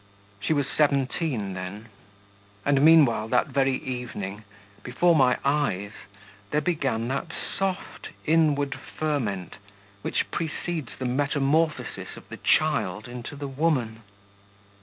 [0.39, 1.85] She was seventeen then....
[2.65, 4.43] And meanwhile, that very evening,
[4.81, 5.91] before my eyes,
[6.49, 9.57] there began that soft inward ferment
[10.01, 14.01] which precedes the metamorphosis of the child into the woman....